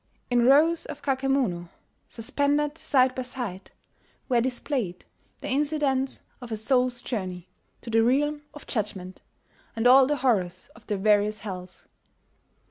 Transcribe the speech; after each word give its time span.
In 0.31 0.47
rows 0.47 0.87
of 0.87 1.03
kakemono, 1.03 1.69
suspended 2.09 2.75
side 2.75 3.13
by 3.13 3.21
side, 3.21 3.69
were 4.29 4.41
displayed 4.41 5.05
the 5.41 5.47
incidents 5.47 6.21
of 6.41 6.51
a 6.51 6.57
Soul's 6.57 7.03
journey 7.03 7.47
to 7.83 7.91
the 7.91 8.01
realm 8.01 8.41
of 8.55 8.65
judgment, 8.65 9.21
and 9.75 9.85
all 9.85 10.07
the 10.07 10.17
horrors 10.17 10.71
of 10.75 10.87
the 10.87 10.97
various 10.97 11.41
hells. 11.41 11.87